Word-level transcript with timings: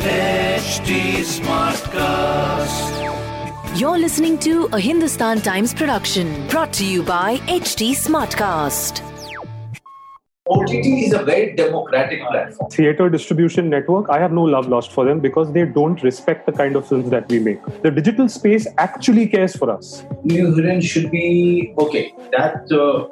HT 0.00 0.90
Smartcast. 1.24 2.98
You're 3.78 3.98
listening 3.98 4.38
to 4.38 4.66
a 4.72 4.80
Hindustan 4.80 5.40
Times 5.40 5.72
production 5.74 6.46
brought 6.48 6.72
to 6.74 6.84
you 6.84 7.02
by 7.02 7.36
HT 7.46 7.92
Smartcast. 7.92 9.02
OTT 10.50 10.86
is 10.86 11.12
a 11.12 11.22
very 11.22 11.54
democratic 11.54 12.20
platform. 12.26 12.70
theater 12.70 13.10
distribution 13.10 13.68
network, 13.68 14.08
I 14.08 14.18
have 14.18 14.32
no 14.32 14.44
love 14.44 14.66
lost 14.66 14.92
for 14.92 15.04
them 15.04 15.20
because 15.20 15.52
they 15.52 15.66
don't 15.66 16.02
respect 16.02 16.46
the 16.46 16.52
kind 16.52 16.74
of 16.74 16.88
films 16.88 17.10
that 17.10 17.28
we 17.28 17.38
make. 17.38 17.62
The 17.82 17.90
digital 17.90 18.30
space 18.30 18.66
actually 18.78 19.28
cares 19.28 19.54
for 19.54 19.70
us. 19.70 20.04
New 20.24 20.54
heroine 20.54 20.80
should 20.80 21.10
be 21.10 21.74
okay. 21.78 22.14
That 22.32 22.72
uh, 22.72 23.08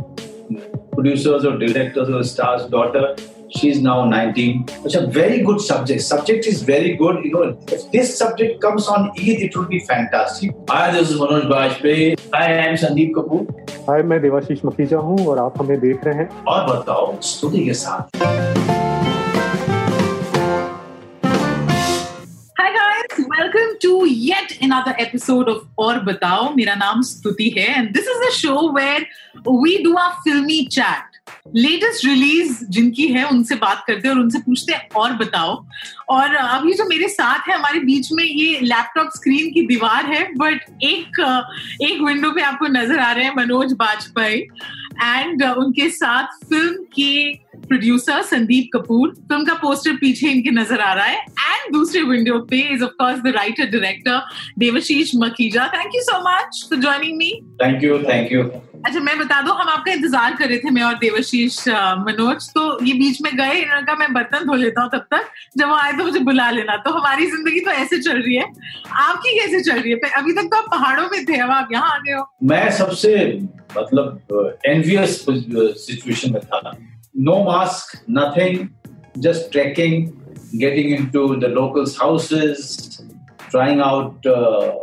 producers 0.92 1.44
or 1.44 1.58
directors 1.58 2.08
or 2.08 2.24
star's 2.24 2.66
daughter, 2.70 3.16
she's 3.50 3.80
now 3.80 4.04
19. 4.04 4.66
It's 4.84 4.94
a 4.94 5.06
very 5.06 5.42
good 5.42 5.60
subject. 5.60 6.02
Subject 6.02 6.46
is 6.46 6.62
very 6.62 6.94
good. 6.96 7.24
You 7.24 7.32
know, 7.32 7.58
if 7.68 7.90
this 7.92 8.16
subject 8.18 8.60
comes 8.60 8.88
on 8.88 9.10
Eid, 9.18 9.42
it 9.42 9.56
would 9.56 9.68
be 9.68 9.80
fantastic. 9.80 10.50
Hi, 10.70 10.90
this 10.92 11.10
is 11.10 11.18
Manoj 11.20 11.46
Bajpayee. 11.48 12.18
Hi, 12.34 12.44
I 12.54 12.66
am 12.68 12.74
Sandeep 12.76 13.12
Kapoor. 13.14 13.46
हाय 13.88 14.02
मैं 14.02 14.20
देवाशीष 14.22 14.60
मखीजा 14.64 14.98
हूँ 14.98 15.26
और 15.28 15.38
आप 15.38 15.60
हमें 15.62 15.78
देख 15.80 16.04
रहे 16.04 16.14
हैं 16.18 16.44
और 16.52 16.64
बताओ 16.70 17.20
स्तुति 17.22 17.64
के 17.64 17.74
साथ 17.74 18.16
Hi 22.60 22.70
guys, 22.76 23.20
welcome 23.34 23.70
to 23.84 23.92
yet 24.08 24.56
another 24.60 24.94
episode 24.98 25.48
of 25.48 25.60
Or 25.76 25.94
Batao. 26.08 26.54
मेरा 26.56 26.74
नाम 26.82 27.02
स्तुति 27.12 27.48
है 27.58 27.68
and 27.76 27.94
this 27.94 28.06
is 28.14 28.26
a 28.28 28.32
show 28.38 28.72
where 28.72 29.06
we 29.62 29.82
do 29.84 29.96
our 29.96 30.14
filmy 30.26 30.66
chat. 30.78 31.15
Latest 31.56 32.04
release 32.04 32.64
जिनकी 32.66 33.06
है, 33.06 33.24
उनसे 33.24 33.54
बात 33.54 33.84
करते 33.86 34.08
हैं 34.08 34.14
और 34.14 34.20
उनसे 34.20 34.38
पूछते 34.38 34.72
हैं, 34.72 34.88
और 34.96 35.12
बताओ। 35.12 35.54
और 36.08 36.34
अभी 36.34 36.74
जो 36.74 36.84
मेरे 36.84 37.08
साथ 37.08 37.48
है, 37.48 37.54
हमारे 37.54 37.80
बीच 37.80 38.12
में 38.12 38.24
ये 38.24 38.58
लैपटॉप 38.62 39.10
स्क्रीन 39.16 39.50
की 39.52 39.66
दीवार 39.66 40.06
है 40.06 40.22
बट 40.34 40.82
एक 40.84 41.20
एक 41.82 42.00
विंडो 42.02 42.30
पे 42.30 42.42
आपको 42.42 42.66
नज़र 42.68 42.98
आ 42.98 43.10
रहे 43.12 43.24
हैं 43.24 43.34
मनोज 43.36 43.72
बाजपेयी। 43.72 44.40
एंड 45.02 45.42
उनके 45.44 45.88
साथ 45.90 46.44
फ़िल्म 46.44 46.84
के 46.94 47.45
प्रोड्यूसर 47.68 48.22
संदीप 48.24 48.68
कपूर 48.74 49.14
फ़िल्म 49.14 49.44
का 49.44 49.54
पोस्टर 49.62 49.96
पीछे 50.00 50.28
इनके 50.30 50.50
नज़र 50.52 50.80
आ 50.80 50.92
रहा 50.92 51.04
है. 51.04 51.16
एंड 51.16 51.72
दूसरे 51.72 52.02
विंडो 52.04 52.38
पे 52.50 52.60
is 52.74 52.84
of 52.84 52.92
course 53.00 53.20
the 53.22 53.32
writer 53.36 53.70
director 53.70 54.20
Devashish 54.58 55.10
Makhija 55.16 55.66
thank 55.74 55.94
you 55.94 56.02
so 56.02 56.20
much 56.28 56.64
for 56.70 56.78
joining 56.80 57.16
me 57.18 57.32
thank 57.62 57.84
you 57.84 57.98
thank 58.04 58.32
you 58.32 58.42
अच्छा 58.86 59.00
मैं 59.00 59.18
बता 59.18 59.40
दूँ 59.42 59.54
हम 59.56 59.68
आपका 59.68 59.92
इंतज़ार 59.92 60.34
कर 60.36 60.48
रहे 60.48 60.58
थे 60.58 60.70
मैं 60.70 60.82
और 60.82 60.94
देवशीष 60.98 61.58
मनोज. 61.68 62.48
तो 62.54 62.84
ये 62.86 62.92
बीच 62.94 63.20
में 63.22 63.30
गए 63.36 63.54
इन्होंने 63.60 63.86
कहा 63.86 63.96
मैं 63.96 64.12
बर्तन 64.14 64.46
धो 64.46 64.54
लेता 64.54 64.82
हूँ 64.82 64.90
तब 64.90 65.06
तक. 65.14 65.30
जब 65.58 65.68
वो 65.68 65.74
आए 65.76 65.92
तो 65.92 66.04
मुझे 66.04 66.20
बुला 66.28 66.50
लेना. 66.50 66.76
तो 66.84 66.90
हमारी 66.92 67.26
ज़िंदगी 67.26 67.60
तो 67.60 67.70
ऐसे 67.70 67.98
चल 67.98 68.22
रही 68.22 68.34
है. 68.36 68.44
आपकी 69.04 69.34
कैसे 69.38 69.60
चल 69.62 69.80
रही 69.80 69.92
है? 69.92 70.10
अभी 70.16 70.32
तक 70.32 70.48
तो 70.52 70.56
आप 70.56 70.68
पहाड़ों 70.70 71.08
में 71.12 71.24
थे 71.24 71.38
अब 71.38 71.50
आप 71.50 71.68
यहाँ 71.72 71.94
आ 71.94 71.98
गए 71.98 72.12
हो. 72.12 72.26
मैं 72.50 72.70
सबसे 72.78 73.16
मतलब 73.76 74.60
एनवियस 74.66 75.24
सिचुएशन 75.86 76.32
में 76.32 76.40
था. 76.42 76.76
no 77.16 77.44
mask, 77.44 78.02
nothing, 78.06 78.74
just 79.20 79.50
trekking, 79.50 80.12
getting 80.58 80.90
into 80.90 81.40
the 81.40 81.48
locals' 81.48 81.96
houses, 81.96 83.02
trying 83.50 83.80
out 83.80 84.24
uh, 84.26 84.30
uh 84.30 84.74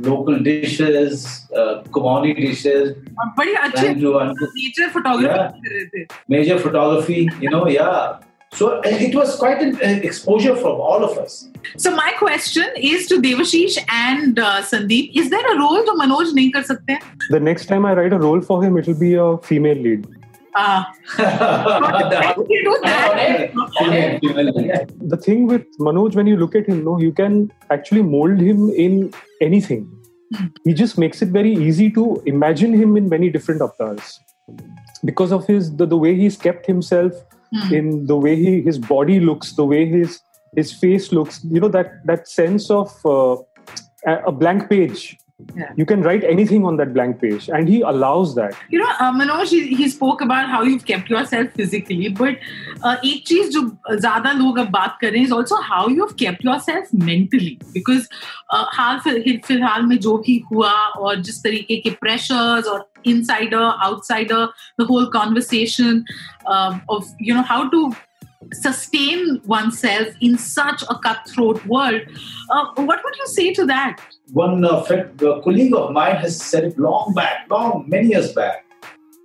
local 0.00 0.38
dishes, 0.38 1.46
uh, 1.54 1.82
Kumaoni 1.90 2.36
dishes. 2.36 2.96
very, 3.36 3.54
अच्छी 3.56 3.94
nature 4.54 4.90
photography 4.90 5.26
yeah, 5.26 6.04
Major 6.28 6.58
photography, 6.58 7.28
you 7.40 7.50
know, 7.50 7.68
yeah. 7.68 8.18
So 8.54 8.80
it 8.82 9.14
was 9.14 9.36
quite 9.36 9.60
an 9.60 9.76
uh, 9.76 10.00
exposure 10.02 10.56
from 10.56 10.80
all 10.80 11.04
of 11.04 11.18
us. 11.18 11.48
So 11.76 11.94
my 11.94 12.12
question 12.18 12.66
is 12.76 13.06
to 13.08 13.20
Devashish 13.20 13.78
and 13.90 14.38
uh, 14.38 14.62
Sandeep: 14.62 15.10
Is 15.14 15.28
there 15.30 15.52
a 15.54 15.58
role 15.58 15.84
that 15.84 15.96
Manoj 16.00 16.32
Ninkar? 16.32 16.66
kar? 16.66 16.98
The 17.30 17.40
next 17.40 17.66
time 17.66 17.84
I 17.84 17.92
write 17.92 18.12
a 18.12 18.18
role 18.18 18.40
for 18.40 18.64
him, 18.64 18.78
it 18.78 18.86
will 18.86 18.98
be 18.98 19.14
a 19.14 19.36
female 19.38 19.76
lead. 19.76 20.17
Uh, 20.58 20.84
you 22.48 22.64
do 22.64 22.78
that. 22.82 23.52
The 25.14 25.16
thing 25.16 25.46
with 25.46 25.64
Manoj, 25.78 26.14
when 26.14 26.26
you 26.26 26.36
look 26.36 26.54
at 26.54 26.66
him, 26.66 26.84
no, 26.84 26.98
you 26.98 27.12
can 27.12 27.52
actually 27.70 28.02
mold 28.02 28.40
him 28.40 28.70
in 28.70 29.12
anything. 29.40 29.90
He 30.64 30.74
just 30.74 30.98
makes 30.98 31.22
it 31.22 31.28
very 31.28 31.52
easy 31.54 31.90
to 31.92 32.22
imagine 32.26 32.74
him 32.74 32.96
in 32.96 33.08
many 33.08 33.30
different 33.30 33.62
avatars 33.62 34.20
because 35.04 35.32
of 35.32 35.46
his 35.46 35.74
the, 35.76 35.86
the 35.86 35.96
way 35.96 36.14
he's 36.14 36.36
kept 36.36 36.66
himself 36.66 37.12
Hmm. 37.50 37.74
in 37.74 38.06
the 38.06 38.14
way 38.14 38.36
he 38.36 38.60
his 38.60 38.78
body 38.78 39.20
looks, 39.20 39.52
the 39.52 39.64
way 39.64 39.86
his 39.86 40.20
his 40.54 40.70
face 40.70 41.12
looks. 41.12 41.42
You 41.44 41.60
know 41.60 41.68
that 41.68 42.04
that 42.04 42.28
sense 42.28 42.70
of 42.70 42.92
uh, 43.06 43.36
a 44.26 44.32
blank 44.32 44.68
page. 44.68 45.16
Yeah. 45.55 45.71
You 45.75 45.85
can 45.85 46.03
write 46.03 46.23
anything 46.23 46.63
on 46.63 46.77
that 46.77 46.93
blank 46.93 47.19
page, 47.21 47.49
and 47.49 47.67
he 47.67 47.81
allows 47.81 48.33
that. 48.35 48.53
You 48.69 48.79
know, 48.79 48.91
uh, 48.99 49.11
Manoj, 49.11 49.47
he, 49.47 49.75
he 49.75 49.89
spoke 49.89 50.21
about 50.21 50.47
how 50.47 50.61
you've 50.63 50.85
kept 50.85 51.09
yourself 51.09 51.49
physically, 51.61 52.07
but 52.19 52.37
uh, 52.83 52.95
एक 53.05 53.25
चीज 53.27 53.49
जो 53.55 53.61
ज्यादा 54.05 54.31
लोग 54.37 54.59
अब 54.59 54.69
बात 54.75 54.97
कर 55.01 55.11
रहे 55.11 55.19
हैं 55.19 55.27
is 55.27 55.33
also 55.39 55.59
how 55.71 55.81
you've 55.95 56.15
kept 56.21 56.45
yourself 56.49 56.93
mentally 56.93 57.59
because 57.73 58.07
uh, 58.53 58.63
hall 58.77 58.99
fill- 59.07 59.43
फिलहाल 59.45 59.85
में 59.91 59.97
जो 60.07 60.17
भी 60.27 60.37
हुआ 60.51 60.71
और 60.71 61.21
जिस 61.29 61.43
तरीके 61.43 61.77
के 61.87 61.95
pressures 62.05 62.71
और 62.75 62.87
insider 63.05 63.63
outsider 63.89 64.47
the 64.77 64.85
whole 64.85 65.09
conversation 65.19 66.03
um, 66.47 66.81
of 66.89 67.05
you 67.19 67.33
know 67.33 67.43
how 67.53 67.61
to 67.69 67.85
sustain 68.52 69.40
oneself 69.44 70.08
in 70.20 70.38
such 70.38 70.82
a 70.88 70.98
cutthroat 70.98 71.64
world 71.66 72.00
uh, 72.50 72.66
what 72.76 73.00
would 73.04 73.16
you 73.16 73.26
say 73.26 73.52
to 73.52 73.64
that 73.66 74.00
One 74.32 74.64
uh, 74.64 74.82
friend, 74.82 75.22
uh, 75.22 75.40
colleague 75.40 75.74
of 75.74 75.92
mine 75.92 76.16
has 76.16 76.40
said 76.40 76.64
it 76.64 76.78
long 76.78 77.14
back, 77.14 77.46
long, 77.50 77.84
many 77.88 78.08
years 78.08 78.32
back, 78.32 78.66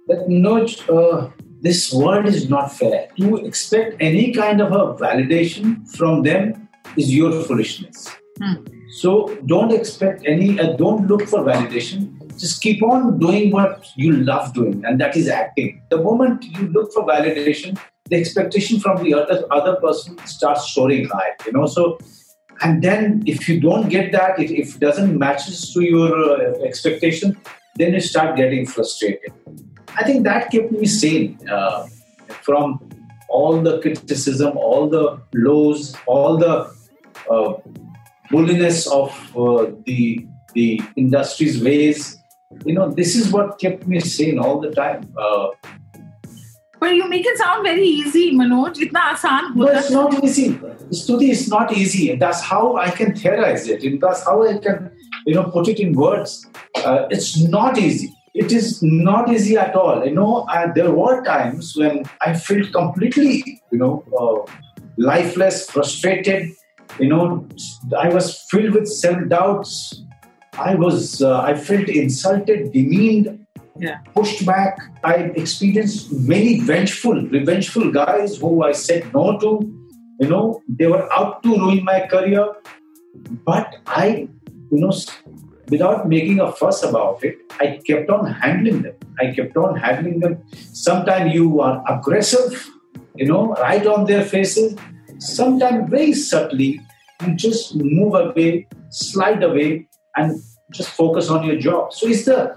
that 0.08 0.30
no, 0.30 0.66
uh, 0.90 1.30
this 1.62 1.92
world 1.94 2.26
is 2.26 2.50
not 2.50 2.72
fair. 2.72 3.10
To 3.18 3.38
expect 3.38 3.98
any 4.00 4.34
kind 4.34 4.62
of 4.62 4.72
a 4.72 4.96
validation 4.96 5.90
from 5.98 6.24
them 6.24 6.70
is 6.98 7.14
your 7.14 7.44
foolishness. 7.44 8.10
Hmm. 8.42 8.64
So 9.02 9.36
don't 9.46 9.72
expect 9.72 10.24
any, 10.26 10.60
uh, 10.60 10.74
don't 10.74 11.08
look 11.08 11.28
for 11.28 11.40
validation. 11.40 12.20
Just 12.38 12.62
keep 12.62 12.82
on 12.82 13.20
doing 13.20 13.52
what 13.52 13.86
you 13.96 14.14
love 14.14 14.54
doing, 14.54 14.84
and 14.86 15.00
that 15.02 15.16
is 15.16 15.28
acting. 15.28 15.82
The 15.90 15.98
moment 15.98 16.44
you 16.46 16.68
look 16.68 16.94
for 16.94 17.06
validation, 17.06 17.78
the 18.14 18.20
expectation 18.20 18.80
from 18.80 19.04
the 19.04 19.14
other 19.14 19.46
other 19.52 19.76
person 19.78 20.18
starts 20.26 20.74
soaring 20.74 21.06
high. 21.10 21.32
You 21.46 21.54
know, 21.54 21.66
so 21.66 21.98
and 22.62 22.82
then 22.82 23.24
if 23.26 23.50
you 23.50 23.60
don't 23.60 23.90
get 23.90 24.12
that, 24.12 24.40
if, 24.40 24.52
if 24.52 24.76
it 24.76 24.80
doesn't 24.80 25.18
matches 25.18 25.74
to 25.74 25.84
your 25.84 26.12
uh, 26.16 26.70
expectation, 26.70 27.38
then 27.76 27.94
you 27.94 28.00
start 28.00 28.36
getting 28.38 28.66
frustrated. 28.66 29.34
I 29.96 30.04
think 30.04 30.24
that 30.24 30.52
kept 30.52 30.72
me 30.72 30.86
sane 30.86 31.40
uh, 31.50 31.88
from 32.42 32.80
all 33.30 33.62
the 33.62 33.80
criticism, 33.82 34.58
all 34.58 34.90
the 34.90 35.20
lows, 35.34 35.96
all 36.06 36.38
the 36.38 36.72
uh, 37.30 37.54
bulliness 38.30 38.88
of 38.88 39.10
uh, 39.36 39.72
the 39.86 40.26
the 40.54 40.82
industry's 40.96 41.64
ways. 41.64 42.18
You 42.66 42.76
know, 42.76 42.92
this 42.92 43.16
is 43.16 43.32
what 43.32 43.60
kept 43.60 43.88
me 43.88 44.00
sane 44.00 44.38
all 44.38 44.60
the 44.62 44.72
time. 44.72 45.12
Uh, 45.18 45.48
but 46.84 46.96
you 46.96 47.08
make 47.08 47.26
it 47.26 47.38
sound 47.38 47.64
very 47.64 47.86
easy, 47.86 48.36
Manoj. 48.36 48.76
It's 48.78 49.90
not 49.90 50.22
easy. 50.22 50.60
Study 50.92 51.32
is 51.32 51.48
not 51.48 51.72
easy. 51.72 52.12
And 52.12 52.22
that's 52.22 52.42
how 52.42 52.76
I 52.76 52.90
can 52.90 53.16
theorize 53.16 53.70
it. 53.70 53.84
And 53.84 54.02
that's 54.02 54.26
how 54.26 54.44
I 54.46 54.58
can, 54.58 54.92
you 55.26 55.34
know, 55.34 55.46
put 55.46 55.70
it 55.70 55.80
in 55.80 55.94
words. 55.94 56.46
Uh, 56.76 57.08
it's 57.10 57.42
not 57.42 57.78
easy. 57.78 58.14
It 58.34 58.52
is 58.52 58.84
not 58.84 59.32
easy 59.32 59.56
at 59.58 59.78
all. 59.78 60.06
You 60.06 60.14
know, 60.14 60.46
there 60.76 60.92
were 60.92 61.24
times 61.24 61.74
when 61.78 62.04
I 62.20 62.34
felt 62.34 62.74
completely, 62.74 63.62
you 63.72 63.78
know, 63.78 64.04
uh, 64.20 64.52
lifeless, 64.98 65.70
frustrated. 65.70 66.52
You 67.00 67.08
know, 67.08 67.48
I 67.98 68.10
was 68.10 68.42
filled 68.50 68.74
with 68.74 68.90
self 68.90 69.30
doubts. 69.30 70.04
I 70.60 70.76
was, 70.76 71.22
uh, 71.22 71.40
I 71.40 71.56
felt 71.56 71.88
insulted, 71.88 72.74
demeaned 72.74 73.43
yeah. 73.78 74.00
pushed 74.14 74.46
back. 74.46 74.80
I 75.04 75.16
experienced 75.36 76.12
many 76.12 76.60
vengeful, 76.60 77.28
revengeful 77.28 77.92
guys 77.92 78.38
who 78.38 78.64
I 78.64 78.72
said 78.72 79.12
no 79.14 79.40
to. 79.40 79.80
You 80.20 80.30
know, 80.30 80.62
they 80.70 80.88
were 80.88 81.12
out 81.12 81.42
to 81.44 81.50
ruin 81.50 81.84
my 81.84 82.08
career. 82.08 82.54
But 83.46 83.78
I, 83.88 84.28
you 84.72 84.80
know, 84.80 84.94
without 85.70 86.08
making 86.08 86.40
a 86.40 86.52
fuss 86.52 86.84
about 86.84 87.24
it, 87.24 87.38
I 87.60 87.80
kept 87.86 88.10
on 88.10 88.32
handling 88.32 88.84
them. 88.84 88.96
I 89.20 89.34
kept 89.34 89.58
on 89.58 89.76
handling 89.76 90.20
them. 90.20 90.44
Sometimes 90.74 91.34
you 91.34 91.62
are 91.62 91.84
aggressive, 91.90 92.70
you 93.16 93.28
know, 93.28 93.54
right 93.54 93.86
on 93.86 94.06
their 94.06 94.24
faces. 94.24 94.78
Sometimes 95.20 95.90
very 95.90 96.14
subtly, 96.14 96.80
you 97.26 97.36
just 97.36 97.76
move 97.76 98.14
away, 98.14 98.68
slide 98.90 99.44
away, 99.44 99.88
and 100.16 100.40
just 100.72 100.90
focus 100.90 101.30
on 101.30 101.46
your 101.46 101.58
job. 101.58 101.94
So 101.94 102.08
it's 102.08 102.26
the 102.26 102.56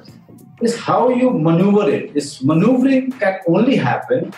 is 0.62 0.78
how 0.78 1.08
you 1.08 1.30
maneuver 1.30 1.88
it. 1.90 2.14
This 2.14 2.42
maneuvering 2.42 3.12
can 3.12 3.40
only 3.46 3.76
happen 3.76 4.32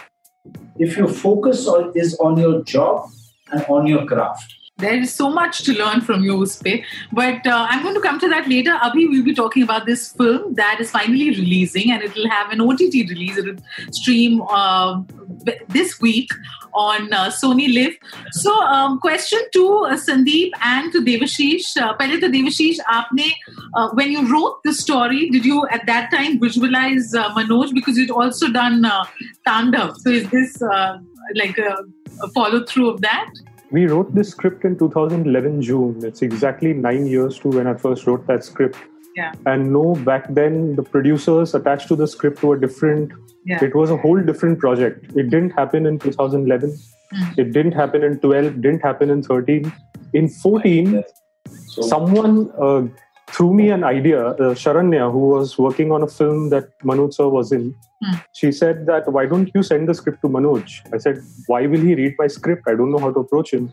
if 0.79 0.97
your 0.97 1.09
focus 1.09 1.67
on, 1.67 1.93
is 1.95 2.17
on 2.19 2.39
your 2.39 2.63
job 2.65 3.09
and 3.53 3.65
on 3.69 3.87
your 3.87 4.07
craft. 4.07 4.55
There 4.79 4.95
is 4.95 5.13
so 5.13 5.29
much 5.29 5.65
to 5.65 5.73
learn 5.77 6.03
from 6.03 6.23
you, 6.23 6.37
Uspe. 6.37 6.85
But 7.13 7.45
uh, 7.45 7.67
I'm 7.69 7.83
going 7.83 7.97
to 7.97 8.01
come 8.01 8.21
to 8.21 8.29
that 8.29 8.49
later. 8.49 8.71
Abhi, 8.71 9.09
we'll 9.09 9.25
be 9.25 9.35
talking 9.35 9.65
about 9.65 9.87
this 9.87 10.13
film 10.13 10.55
that 10.55 10.79
is 10.81 10.93
finally 10.93 11.31
releasing 11.31 11.91
and 11.91 12.01
it 12.01 12.15
will 12.15 12.29
have 12.29 12.53
an 12.53 12.61
OTT 12.61 12.95
release. 13.11 13.37
It 13.37 13.47
will 13.47 13.93
stream 13.93 14.41
uh, 14.43 15.03
this 15.69 16.01
week 16.01 16.31
on 16.79 17.13
uh, 17.13 17.27
Sony 17.27 17.73
Live. 17.75 17.97
So, 18.31 18.55
um, 18.63 18.99
question 19.01 19.41
to 19.53 19.65
uh, 19.91 19.97
Sandeep 19.97 20.51
and 20.63 20.93
to 20.93 21.03
Devashish. 21.03 21.77
Uh, 21.77 21.97
Devashish, 21.97 22.79
uh, 23.75 23.91
when 23.95 24.13
you 24.13 24.33
wrote 24.33 24.63
the 24.65 24.73
story, 24.73 25.29
did 25.31 25.45
you 25.45 25.67
at 25.71 25.87
that 25.87 26.11
time 26.11 26.39
visualize 26.41 27.15
uh, 27.15 27.35
Manoj? 27.35 27.75
Because 27.75 27.99
you'd 27.99 28.11
also 28.11 28.49
done 28.49 28.85
uh, 28.85 29.05
Tandav. 29.47 29.97
So, 29.97 30.11
is 30.11 30.31
this 30.31 30.63
uh, 30.63 30.99
like 31.35 31.59
a, 31.59 31.77
a 32.23 32.29
follow 32.29 32.65
through 32.65 32.91
of 32.91 33.01
that? 33.01 33.31
We 33.71 33.87
wrote 33.87 34.15
this 34.15 34.31
script 34.31 34.65
in 34.65 34.79
2011 34.79 35.61
June. 35.61 36.01
It's 36.03 36.23
exactly 36.23 36.73
nine 36.73 37.07
years 37.07 37.39
to 37.41 37.49
when 37.49 37.67
I 37.67 37.75
first 37.75 38.07
wrote 38.07 38.27
that 38.27 38.45
script. 38.45 38.79
Yeah. 39.19 39.33
And 39.53 39.73
no, 39.77 39.85
back 40.11 40.27
then 40.41 40.59
the 40.77 40.85
producers 40.95 41.55
attached 41.59 41.89
to 41.89 41.97
the 42.03 42.07
script 42.15 42.43
were 42.49 42.57
different. 42.67 43.13
Yeah. 43.53 43.65
It 43.69 43.75
was 43.81 43.91
a 43.97 43.97
whole 44.05 44.21
different 44.31 44.59
project. 44.65 45.07
It 45.23 45.31
didn't 45.35 45.51
happen 45.61 45.87
in 45.91 45.99
2011. 45.99 46.71
Mm. 46.71 47.39
It 47.43 47.53
didn't 47.53 47.73
happen 47.83 48.05
in 48.11 48.19
12. 48.21 48.61
Didn't 48.67 48.83
happen 48.91 49.11
in 49.17 49.23
13. 49.23 49.73
In 50.23 50.29
14, 50.29 51.03
So, 51.75 51.83
someone 51.91 52.35
uh, 52.67 52.83
threw 53.35 53.53
me 53.61 53.71
an 53.77 53.85
idea. 53.91 54.21
Uh, 54.27 54.55
Sharanya, 54.63 55.11
who 55.15 55.23
was 55.35 55.59
working 55.67 55.93
on 55.99 56.03
a 56.09 56.11
film 56.19 56.51
that 56.55 56.69
Manoj 56.91 57.15
sir 57.21 57.29
was 57.41 57.53
in, 57.61 57.75
Hmm. 58.03 58.17
she 58.41 58.49
said 58.57 58.83
that 58.89 59.07
why 59.15 59.23
don't 59.31 59.49
you 59.55 59.63
send 59.69 59.89
the 59.91 59.95
script 60.01 60.21
to 60.25 60.29
Manoj? 60.35 60.75
I 60.97 60.99
said, 61.05 61.17
why 61.49 61.67
will 61.73 61.81
he 61.87 61.95
read 62.01 62.15
my 62.21 62.29
script? 62.35 62.69
I 62.73 62.75
don't 62.81 62.93
know 62.93 63.01
how 63.05 63.11
to 63.17 63.21
approach 63.27 63.53
him. 63.53 63.65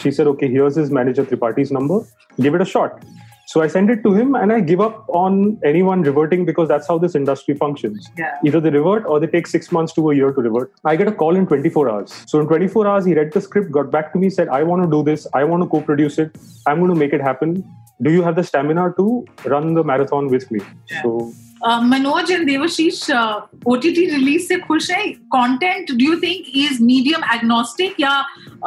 She 0.00 0.10
said, 0.16 0.26
okay, 0.32 0.48
here's 0.54 0.74
his 0.80 0.90
manager 0.96 1.24
Tripathi's 1.24 1.70
number. 1.76 2.00
Give 2.46 2.56
it 2.56 2.60
a 2.60 2.64
shot. 2.64 3.04
So 3.48 3.62
I 3.62 3.66
send 3.66 3.88
it 3.88 4.02
to 4.02 4.12
him 4.12 4.34
and 4.34 4.52
I 4.52 4.60
give 4.60 4.78
up 4.78 5.06
on 5.08 5.58
anyone 5.64 6.02
reverting 6.02 6.44
because 6.44 6.68
that's 6.68 6.86
how 6.86 6.98
this 6.98 7.14
industry 7.14 7.54
functions. 7.54 8.10
Yeah. 8.18 8.36
Either 8.44 8.60
they 8.60 8.68
revert 8.68 9.06
or 9.06 9.18
they 9.18 9.26
take 9.26 9.46
six 9.46 9.72
months 9.72 9.94
to 9.94 10.10
a 10.10 10.14
year 10.14 10.32
to 10.32 10.42
revert. 10.42 10.74
I 10.84 10.96
get 10.96 11.08
a 11.08 11.12
call 11.12 11.34
in 11.34 11.46
24 11.46 11.88
hours. 11.88 12.12
So 12.26 12.40
in 12.40 12.46
24 12.46 12.86
hours, 12.86 13.06
he 13.06 13.14
read 13.14 13.32
the 13.32 13.40
script, 13.40 13.72
got 13.72 13.90
back 13.90 14.12
to 14.12 14.18
me, 14.18 14.28
said, 14.28 14.48
I 14.48 14.62
want 14.64 14.82
to 14.82 14.90
do 14.90 15.02
this. 15.02 15.26
I 15.32 15.44
want 15.44 15.62
to 15.62 15.68
co 15.70 15.80
produce 15.80 16.18
it. 16.18 16.36
I'm 16.66 16.78
going 16.80 16.92
to 16.92 16.94
make 16.94 17.14
it 17.14 17.22
happen. 17.22 17.64
Do 18.02 18.12
you 18.12 18.22
have 18.22 18.36
the 18.36 18.44
stamina 18.44 18.92
to 18.98 19.24
run 19.46 19.72
the 19.72 19.82
marathon 19.82 20.28
with 20.28 20.50
me? 20.50 20.60
Yeah. 20.90 21.02
So 21.02 21.32
Uh, 21.60 21.80
and 21.82 22.48
Devashish, 22.48 23.10
uh, 23.10 23.40
OTT 23.66 23.98
release 24.14 24.46
से 24.48 24.56
खुश 24.66 24.90
हैं 24.90 25.12
content 25.34 25.90
do 25.90 26.04
you 26.04 26.16
think 26.20 26.44
is 26.56 26.82
medium 26.82 27.24
agnostic 27.34 28.00
या 28.00 28.12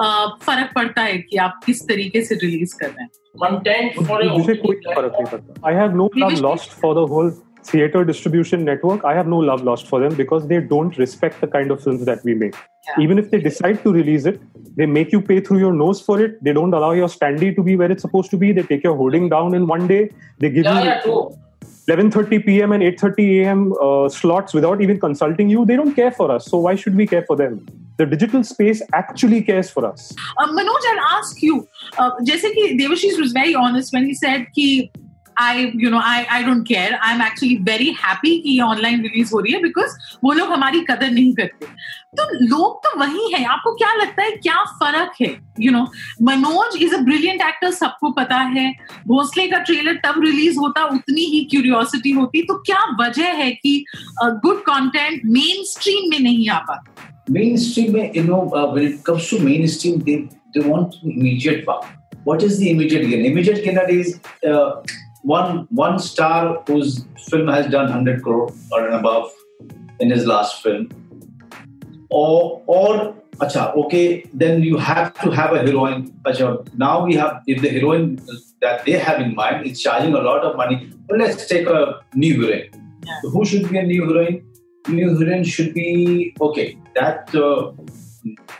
uh, 0.01 0.43
फ़र्क 0.45 0.71
पड़ता 0.75 1.01
है 1.01 1.17
कि 1.17 1.38
आप 1.45 1.59
किस 1.65 1.81
तरीके 1.88 2.21
से 2.25 2.35
रिलीज़ 2.43 2.75
कर 2.81 2.88
रहे 2.88 3.03
हैं 3.03 3.09
content 3.43 4.01
for 4.07 4.23
मुझे 4.38 4.55
कोई 4.65 4.75
फ़र्क 4.88 5.13
नहीं 5.15 5.31
पड़ता 5.31 5.67
I 5.69 5.75
have 5.75 5.95
no 5.97 6.09
love 6.17 6.41
lost 6.47 6.71
for 6.81 6.95
the 6.95 7.07
whole 7.11 7.33
theater 7.69 7.99
distribution 8.05 8.63
network 8.67 9.03
i 9.09 9.11
have 9.15 9.27
no 9.31 9.39
love 9.47 9.63
lost 9.65 9.89
for 9.89 9.97
them 10.03 10.13
because 10.19 10.45
they 10.51 10.57
don't 10.69 10.95
respect 11.01 11.41
the 11.41 11.49
kind 11.55 11.73
of 11.75 11.83
films 11.83 12.05
that 12.11 12.23
we 12.29 12.33
make 12.43 12.55
Yeah. 12.88 13.03
even 13.03 13.19
if 13.21 13.27
they 13.31 13.39
decide 13.41 13.81
to 13.83 13.91
release 13.95 14.23
it 14.29 14.39
they 14.77 14.85
make 14.93 15.11
you 15.15 15.19
pay 15.25 15.35
through 15.47 15.59
your 15.63 15.71
nose 15.81 15.99
for 16.07 16.15
it 16.25 16.39
they 16.47 16.53
don't 16.59 16.77
allow 16.77 16.89
your 16.99 17.09
standee 17.15 17.51
to 17.57 17.65
be 17.67 17.75
where 17.81 17.91
it's 17.95 18.05
supposed 18.07 18.31
to 18.31 18.39
be 18.43 18.49
they 18.59 18.63
take 18.71 18.88
your 18.89 18.93
hoarding 19.01 19.27
down 19.33 19.57
in 19.59 19.67
one 19.73 19.85
day 19.91 19.99
they 20.39 20.49
give 20.55 20.69
Yeah, 20.69 20.79
you 20.79 20.88
yeah, 20.88 21.03
true. 21.03 21.19
11:30 21.88 22.44
p.m. 22.44 22.72
and 22.72 22.82
8:30 22.82 23.42
a.m. 23.42 23.72
Uh, 23.80 24.08
slots 24.08 24.52
without 24.52 24.80
even 24.82 24.98
consulting 24.98 25.48
you. 25.48 25.64
They 25.64 25.76
don't 25.76 25.94
care 25.94 26.10
for 26.10 26.30
us. 26.30 26.46
So 26.46 26.58
why 26.58 26.74
should 26.74 26.96
we 26.96 27.06
care 27.06 27.22
for 27.22 27.36
them? 27.36 27.64
The 27.98 28.06
digital 28.06 28.42
space 28.44 28.82
actually 28.92 29.42
cares 29.42 29.70
for 29.70 29.86
us. 29.86 30.14
Uh, 30.36 30.48
Manoj, 30.48 30.88
I'll 30.92 31.18
ask 31.18 31.42
you. 31.42 31.66
Uh, 31.96 32.10
जैसे 32.22 32.52
कि 32.54 32.78
Devashish 32.80 33.18
was 33.18 33.32
very 33.32 33.54
honest 33.54 33.92
when 33.92 34.04
he 34.04 34.14
said 34.14 34.46
कि 34.58 34.90
I, 35.37 35.71
you 35.73 35.89
know, 35.89 36.01
I, 36.03 36.25
I 36.29 36.43
don't 36.43 36.65
care. 36.65 36.99
I'm 37.01 37.21
actually 37.21 37.57
very 37.57 37.91
happy 37.91 38.37
कि 38.41 38.49
ये 38.49 38.61
online 38.61 39.01
release 39.03 39.33
हो 39.33 39.39
रही 39.39 39.53
है 39.53 39.61
because 39.61 39.97
वो 40.23 40.33
लोग 40.33 40.51
हमारी 40.51 40.81
कदर 40.89 41.11
नहीं 41.11 41.33
करते 41.33 41.65
तो 42.17 42.23
लोग 42.45 42.79
तो 42.83 42.99
वही 42.99 43.31
हैं 43.33 43.45
आपको 43.47 43.73
क्या 43.75 43.93
लगता 43.93 44.23
है 44.23 44.31
क्या 44.37 44.63
फ़र्क 44.79 45.21
है 45.21 45.29
you 45.59 45.71
know 45.71 45.85
Manoj 46.29 46.81
is 46.83 46.95
a 46.95 47.01
brilliant 47.03 47.41
actor 47.41 47.71
सबको 47.71 48.11
पता 48.19 48.37
है 48.57 48.71
भोसले 49.07 49.47
का 49.47 49.59
ट्रेलर 49.69 49.99
तब 50.05 50.21
रिलीज़ 50.23 50.57
होता 50.59 50.83
उतनी 50.95 51.25
ही 51.35 51.43
क्यूरियोसिटी 51.51 52.11
होती 52.19 52.41
तो 52.47 52.57
क्या 52.65 52.83
वजह 53.01 53.31
है 53.43 53.51
कि 53.63 53.83
गुड 54.19 54.61
कंटेंट 54.69 55.21
मेन 55.37 55.63
स्ट्रीम 55.71 56.09
में 56.09 56.19
नहीं 56.19 56.49
आ 56.49 56.59
पाता 56.69 57.09
mainstream, 57.31 57.95
you 58.13 58.23
know, 58.23 58.49
uh, 58.51 58.71
when 58.73 58.83
it 58.83 59.03
comes 59.03 59.27
to 59.29 59.39
mainstream, 59.39 59.99
they, 59.99 60.29
they 60.53 60.61
want 60.61 60.95
immediate 61.03 61.65
wow. 61.65 61.87
What 62.23 62.43
is 62.43 62.59
the 62.59 62.69
immediate 62.71 63.09
gain? 63.09 63.25
Immediate 63.25 63.63
gainer 63.63 63.87
is 63.89 64.19
uh, 64.45 64.83
one 65.23 65.68
one 65.69 66.00
star 66.00 66.63
whose 66.68 67.06
film 67.29 67.47
has 67.47 67.68
done 67.68 67.85
100 67.85 68.23
crore 68.23 68.51
or 68.71 68.88
above 68.89 69.31
in 70.00 70.09
his 70.09 70.25
last 70.25 70.62
film. 70.63 70.89
Or, 72.09 72.62
or 72.65 73.15
acha, 73.38 73.75
okay, 73.85 74.23
then 74.33 74.63
you 74.63 74.77
have 74.77 75.13
to 75.21 75.31
have 75.31 75.53
a 75.53 75.59
heroine. 75.59 76.12
Acha, 76.25 76.68
now 76.77 77.06
we 77.06 77.15
have, 77.15 77.41
if 77.47 77.62
the 77.62 77.69
heroine 77.69 78.19
that 78.62 78.85
they 78.85 78.94
have 78.94 79.21
in 79.21 79.33
mind 79.33 79.65
is 79.65 79.81
charging 79.81 80.13
a 80.13 80.19
lot 80.19 80.44
of 80.44 80.57
money, 80.57 80.91
well, 81.07 81.19
let's 81.19 81.47
take 81.47 81.67
a 81.67 82.01
new 82.13 82.41
heroine. 82.41 82.69
Yeah. 83.06 83.21
So 83.21 83.29
who 83.29 83.45
should 83.45 83.69
be 83.69 83.77
a 83.77 83.83
new 83.83 84.07
heroine? 84.07 84.45
New 84.88 85.17
heroine 85.17 85.44
should 85.44 85.74
be, 85.74 86.35
okay, 86.41 86.77
that 86.95 87.33
uh, 87.33 87.71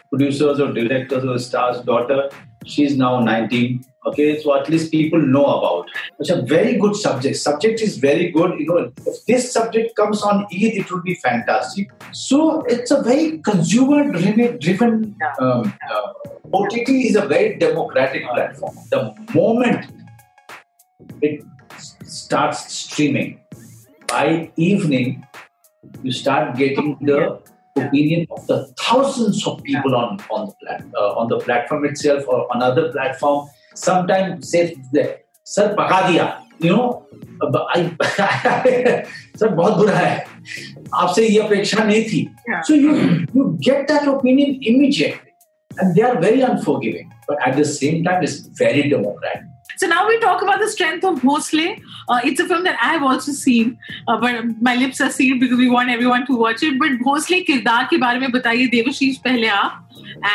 producers 0.10 0.60
or 0.60 0.72
directors 0.72 1.26
or 1.26 1.38
stars 1.40 1.82
daughter 1.82 2.30
she's 2.66 2.98
now 2.98 3.20
19 3.20 3.84
okay 4.06 4.42
so 4.42 4.56
at 4.58 4.70
least 4.70 4.92
people 4.92 5.22
know 5.22 5.46
about. 5.46 5.90
It's 6.20 6.30
a 6.30 6.42
very 6.42 6.78
good 6.78 6.96
subject. 6.96 7.38
Subject 7.38 7.82
is 7.82 7.98
very 7.98 8.32
good. 8.32 8.60
You 8.60 8.68
know 8.68 8.92
if 9.06 9.26
this 9.26 9.52
subject 9.52 9.96
comes 9.96 10.22
on 10.22 10.46
Eid 10.46 10.78
it 10.84 10.92
would 10.92 11.04
be 11.04 11.16
fantastic. 11.16 11.92
So 12.12 12.62
it's 12.64 12.92
a 12.92 13.02
very 13.02 13.40
consumer 13.40 14.12
driven 14.58 15.16
um, 15.40 15.74
uh, 15.90 16.14
ott 16.54 16.74
is 16.74 17.16
a 17.16 17.26
very 17.26 17.58
democratic 17.58 18.24
platform. 18.30 18.76
The 18.90 19.16
moment 19.34 19.86
it 21.22 21.44
starts 22.06 22.74
streaming 22.74 23.40
by 24.08 24.52
evening 24.56 25.26
you 26.04 26.12
start 26.12 26.58
getting 26.58 26.98
the 27.02 27.40
opinion 27.78 28.28
of 28.32 28.46
the 28.48 28.68
thousands 28.80 29.48
of 29.48 29.64
people 29.64 29.96
on 29.96 30.20
on 30.30 30.48
the 30.48 30.54
plat, 30.62 30.86
uh, 30.96 31.20
on 31.20 31.30
the 31.30 31.40
platform 31.40 31.86
itself 31.86 32.24
or 32.28 32.54
on 32.54 32.62
other 32.62 32.92
platform. 32.92 33.50
Sometime 33.76 34.40
से 34.40 34.60
सर 35.46 35.74
पका 35.76 36.02
दिया। 36.10 36.26
You 36.66 36.76
no 36.76 37.08
sir 39.38 39.50
बहुत 39.50 39.78
बुरा 39.78 39.96
है। 39.98 40.26
आपसे 40.94 41.28
ये 41.28 41.40
अपेक्षा 41.40 41.84
नहीं 41.84 42.04
थी। 42.04 42.28
So 42.50 42.74
you 42.76 42.96
you 43.36 43.44
get 43.68 43.92
that 43.92 44.08
opinion 44.08 44.50
immediately 44.74 45.30
and 45.72 45.94
they 45.96 46.02
are 46.02 46.18
very 46.20 46.42
unforgiving 46.42 47.10
but 47.30 47.48
at 47.48 47.56
the 47.56 47.64
same 47.70 48.04
time 48.06 48.24
it's 48.24 48.36
very 48.62 48.82
democratic 48.90 49.50
So 49.81 49.87
now 49.87 50.09
we 50.09 50.19
talk 50.21 50.43
about 50.43 50.59
the 50.61 50.69
strength 50.71 51.05
of 51.05 51.21
Bhosle. 51.21 51.79
Uh, 52.09 52.21
it's 52.25 52.41
a 52.41 52.47
film 52.49 52.65
that 52.65 52.79
I 52.81 52.93
have 52.93 53.03
also 53.03 53.33
seen, 53.33 53.79
uh, 54.09 54.19
but 54.19 54.63
my 54.63 54.75
lips 54.75 55.01
are 55.01 55.11
sealed 55.11 55.41
because 55.41 55.59
we 55.59 55.69
want 55.69 55.91
everyone 55.91 56.27
to 56.27 56.37
watch 56.37 56.63
it. 56.63 56.79
But 56.79 56.93
Bhosle 57.05 57.45
किरदार 57.47 57.89
के 57.91 57.99
बारे 57.99 58.19
में 58.21 58.31
बताइए 58.33 58.67
देवशीष 58.77 59.17
पहले 59.27 59.49
आप 59.49 59.83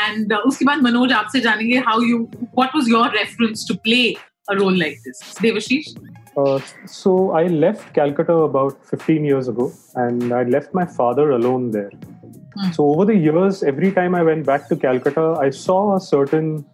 and 0.06 0.32
uh, 0.32 0.42
उसके 0.48 0.66
बाद 0.66 0.82
मनोज 0.82 1.12
आपसे 1.13 1.42
जानेंगे 1.42 1.84
how 1.86 2.00
you 2.00 2.30
what 2.62 2.74
was 2.80 2.88
your 2.88 3.06
reference 3.18 3.66
to 3.66 3.78
play 3.88 4.16
a 4.50 4.58
role 4.62 4.82
like 4.86 4.98
this 5.06 5.22
Devashish 5.42 5.94
Uh, 6.38 6.60
so 6.86 7.32
I 7.32 7.48
left 7.48 7.94
Calcutta 7.94 8.34
about 8.34 8.86
15 8.86 9.25
years 9.25 9.50
ago, 9.50 9.72
and 9.96 10.32
I 10.34 10.44
left 10.44 10.74
my 10.74 10.86
father 10.86 11.32
alone 11.32 11.72
there. 11.72 11.90
Hmm. 12.54 12.72
So 12.72 12.86
over 12.86 13.04
the 13.04 13.16
years, 13.16 13.63
every 13.63 13.92
time 13.92 14.16
I 14.16 14.24
went 14.24 14.46
back 14.46 14.70
to 14.70 14.78
Calcutta, 14.78 15.25
I 15.42 15.50
saw 15.50 15.98
a 15.98 16.00
certain 16.00 16.66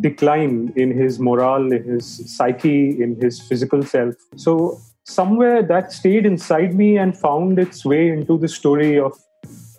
decline 0.00 0.72
in 0.76 0.90
his 0.90 1.18
morale, 1.18 1.72
in 1.72 1.84
his 1.84 2.36
psyche, 2.36 3.02
in 3.02 3.16
his 3.20 3.40
physical 3.40 3.82
self. 3.82 4.14
So 4.36 4.80
somewhere 5.04 5.62
that 5.62 5.92
stayed 5.92 6.26
inside 6.26 6.74
me 6.74 6.98
and 6.98 7.16
found 7.16 7.58
its 7.58 7.84
way 7.84 8.08
into 8.08 8.38
the 8.38 8.48
story 8.48 8.98
of 8.98 9.18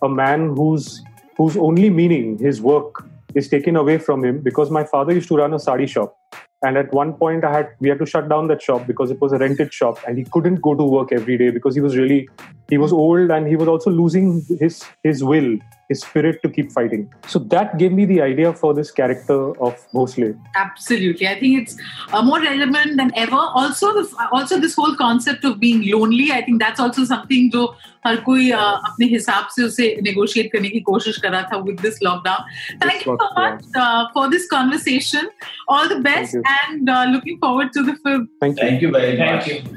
a 0.02 0.08
man 0.08 0.54
whose 0.56 1.02
whose 1.36 1.56
only 1.56 1.88
meaning, 1.88 2.36
his 2.38 2.60
work, 2.60 3.04
is 3.34 3.48
taken 3.48 3.76
away 3.76 3.98
from 3.98 4.24
him 4.24 4.40
because 4.40 4.70
my 4.70 4.84
father 4.84 5.12
used 5.12 5.28
to 5.28 5.36
run 5.36 5.54
a 5.54 5.58
sari 5.58 5.86
shop 5.86 6.16
and 6.62 6.76
at 6.76 6.92
one 6.92 7.12
point 7.12 7.44
i 7.44 7.52
had 7.52 7.68
we 7.80 7.88
had 7.88 7.98
to 7.98 8.06
shut 8.06 8.28
down 8.28 8.48
that 8.48 8.62
shop 8.62 8.86
because 8.86 9.10
it 9.10 9.20
was 9.20 9.32
a 9.32 9.38
rented 9.38 9.72
shop 9.72 9.98
and 10.06 10.18
he 10.18 10.24
couldn't 10.24 10.60
go 10.60 10.74
to 10.74 10.82
work 10.82 11.12
every 11.12 11.36
day 11.36 11.50
because 11.50 11.74
he 11.74 11.80
was 11.80 11.96
really 11.96 12.28
he 12.68 12.78
was 12.78 12.92
old 12.92 13.30
and 13.30 13.46
he 13.46 13.56
was 13.56 13.68
also 13.68 13.90
losing 13.90 14.44
his 14.58 14.84
his 15.02 15.22
will 15.22 15.56
his 15.89 16.01
spirit 16.01 16.41
to 16.43 16.49
keep 16.49 16.71
fighting. 16.71 17.11
So 17.27 17.39
that 17.39 17.77
gave 17.77 17.91
me 17.91 18.05
the 18.05 18.21
idea 18.21 18.53
for 18.53 18.73
this 18.73 18.91
character 18.91 19.39
of 19.61 19.75
Bhosle. 19.93 20.37
Absolutely, 20.55 21.27
I 21.27 21.39
think 21.39 21.61
it's 21.61 21.77
uh, 22.11 22.21
more 22.21 22.41
relevant 22.41 22.97
than 22.97 23.11
ever. 23.15 23.35
Also, 23.35 23.93
the, 23.93 24.27
also 24.31 24.59
this 24.59 24.75
whole 24.75 24.95
concept 24.95 25.43
of 25.43 25.59
being 25.59 25.83
lonely. 25.89 26.31
I 26.31 26.41
think 26.43 26.61
that's 26.61 26.79
also 26.79 27.03
something 27.03 27.51
जो 27.51 27.75
हर 28.05 28.15
कोई 28.23 28.51
uh, 28.51 28.79
अपने 28.89 29.05
हिसाब 29.15 29.47
से 29.55 29.63
उसे 29.63 29.85
negotiate 30.07 30.51
करने 30.53 30.69
की 30.69 30.79
कोशिश 30.89 31.17
कर 31.25 31.31
रहा 31.31 31.41
था 31.53 31.63
with 31.65 31.79
this 31.79 31.99
lockdown. 32.07 32.43
Thank 32.81 33.05
you 33.05 33.17
so 33.19 33.29
much 33.37 33.63
uh, 33.75 34.07
for 34.13 34.29
this 34.29 34.47
conversation. 34.47 35.29
All 35.67 35.87
the 35.87 35.99
best 35.99 36.35
and 36.35 36.89
uh, 36.89 37.05
looking 37.15 37.39
forward 37.39 37.73
to 37.73 37.83
the 37.83 37.95
film. 38.03 38.29
Thank 38.39 38.81
you. 38.81 39.76